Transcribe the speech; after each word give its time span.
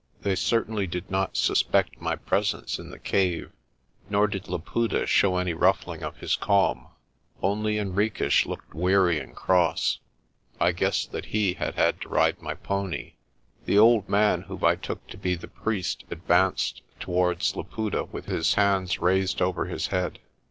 They 0.23 0.33
certainly 0.33 0.87
did 0.87 1.11
not 1.11 1.37
suspect 1.37 2.01
my 2.01 2.15
presence 2.15 2.79
in 2.79 2.89
the 2.89 2.97
cave, 2.97 3.51
nor 4.09 4.27
did 4.27 4.47
Laputa 4.47 5.05
show 5.05 5.37
any 5.37 5.53
ruffling 5.53 6.01
of 6.01 6.17
his 6.17 6.35
calm. 6.35 6.87
Only 7.43 7.75
Henriques 7.77 8.47
looked 8.47 8.73
weary 8.73 9.19
and 9.19 9.35
cross. 9.35 9.99
I 10.59 10.71
guessed 10.71 11.13
he 11.15 11.53
had 11.53 11.75
had 11.75 12.01
to 12.01 12.09
ride 12.09 12.41
my 12.41 12.55
pony. 12.55 13.13
The 13.65 13.77
old 13.77 14.09
man 14.09 14.41
whom 14.41 14.65
I 14.65 14.75
took 14.75 15.05
to 15.09 15.17
be 15.19 15.35
the 15.35 15.47
priest 15.47 16.03
advanced 16.09 16.81
to 17.01 17.11
wards 17.11 17.55
Laputa 17.55 18.05
with 18.05 18.25
his 18.25 18.55
hands 18.55 18.97
raised 19.01 19.39
over 19.39 19.65
his 19.65 19.89
head. 19.89 20.17